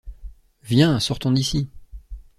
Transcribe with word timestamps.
Viens, 0.63 0.99
sortons 0.99 1.29
d’ici. 1.31 1.69